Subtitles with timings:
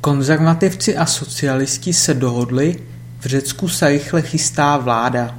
[0.00, 2.78] Konzervativci a socialisti se dohodli,
[3.20, 5.38] v Řecku se rychle chystá vláda.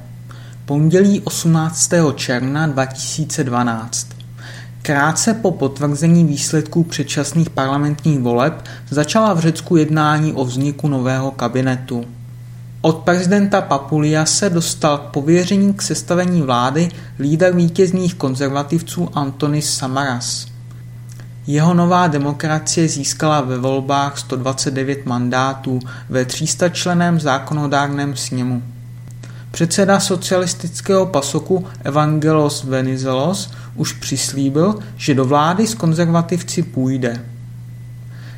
[0.64, 1.90] Pondělí 18.
[2.14, 4.06] června 2012.
[4.82, 12.04] Krátce po potvrzení výsledků předčasných parlamentních voleb začala v Řecku jednání o vzniku nového kabinetu.
[12.80, 16.88] Od prezidenta Papulia se dostal k pověření k sestavení vlády
[17.18, 20.51] lídr vítězných konzervativců Antonis Samaras.
[21.46, 25.78] Jeho nová demokracie získala ve volbách 129 mandátů
[26.08, 28.62] ve 300 členém zákonodárném sněmu.
[29.50, 37.24] Předseda socialistického pasoku Evangelos Venizelos už přislíbil, že do vlády s konzervativci půjde.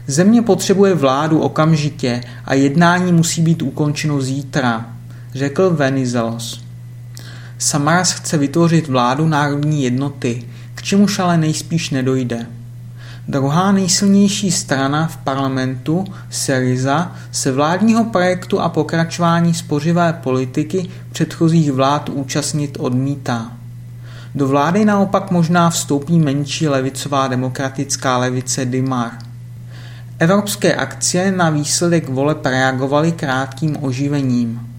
[0.06, 4.86] Země potřebuje vládu okamžitě a jednání musí být ukončeno zítra,
[5.34, 6.64] řekl Venizelos.
[7.58, 10.42] Samaras chce vytvořit vládu národní jednoty,
[10.74, 12.46] k čemuž ale nejspíš nedojde.
[13.28, 22.08] Druhá nejsilnější strana v parlamentu, Syriza, se vládního projektu a pokračování spořivé politiky předchozích vlád
[22.08, 23.52] účastnit odmítá.
[24.34, 29.10] Do vlády naopak možná vstoupí menší levicová demokratická levice Dimar.
[30.18, 34.73] Evropské akcie na výsledek voleb reagovaly krátkým oživením.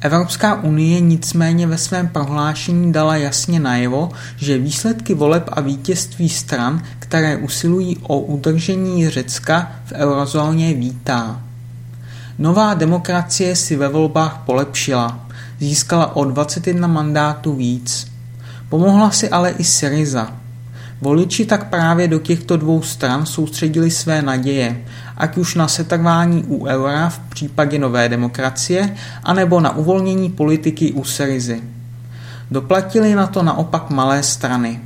[0.00, 6.82] Evropská unie nicméně ve svém prohlášení dala jasně najevo, že výsledky voleb a vítězství stran,
[6.98, 11.42] které usilují o udržení Řecka v eurozóně, vítá.
[12.38, 15.26] Nová demokracie si ve volbách polepšila,
[15.60, 18.12] získala o 21 mandátů víc.
[18.68, 20.32] Pomohla si ale i Syriza.
[21.00, 24.84] Voliči tak právě do těchto dvou stran soustředili své naděje,
[25.16, 31.04] ať už na setrvání u eura v případě nové demokracie, anebo na uvolnění politiky u
[31.04, 31.62] Syrizy.
[32.50, 34.80] Doplatili na to naopak malé strany.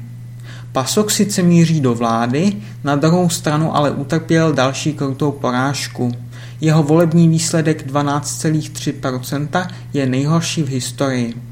[0.72, 2.52] Pasok sice míří do vlády,
[2.84, 6.12] na druhou stranu ale utrpěl další krutou porážku.
[6.60, 11.52] Jeho volební výsledek 12,3% je nejhorší v historii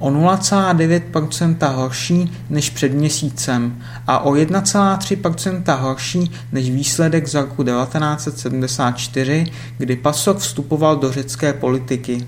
[0.00, 9.46] o 0,9% horší než před měsícem a o 1,3% horší než výsledek z roku 1974,
[9.78, 12.26] kdy Pasok vstupoval do řecké politiky.